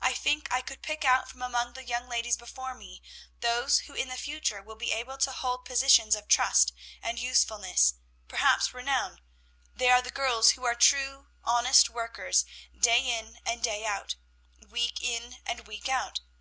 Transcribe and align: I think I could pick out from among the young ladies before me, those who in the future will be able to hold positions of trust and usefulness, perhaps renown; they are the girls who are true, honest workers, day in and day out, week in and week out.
I 0.00 0.14
think 0.14 0.48
I 0.50 0.62
could 0.62 0.82
pick 0.82 1.04
out 1.04 1.28
from 1.30 1.42
among 1.42 1.74
the 1.74 1.84
young 1.84 2.08
ladies 2.08 2.36
before 2.36 2.74
me, 2.74 3.00
those 3.38 3.78
who 3.86 3.92
in 3.94 4.08
the 4.08 4.16
future 4.16 4.60
will 4.60 4.74
be 4.74 4.90
able 4.90 5.16
to 5.18 5.30
hold 5.30 5.64
positions 5.64 6.16
of 6.16 6.26
trust 6.26 6.72
and 7.00 7.20
usefulness, 7.20 7.94
perhaps 8.26 8.74
renown; 8.74 9.20
they 9.72 9.88
are 9.88 10.02
the 10.02 10.10
girls 10.10 10.50
who 10.58 10.64
are 10.66 10.74
true, 10.74 11.28
honest 11.44 11.88
workers, 11.88 12.44
day 12.76 12.98
in 13.16 13.38
and 13.46 13.62
day 13.62 13.86
out, 13.86 14.16
week 14.68 15.00
in 15.00 15.36
and 15.46 15.68
week 15.68 15.88
out. 15.88 16.18